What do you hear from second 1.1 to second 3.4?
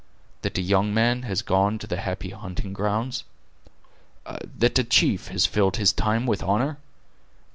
has gone to the happy hunting grounds;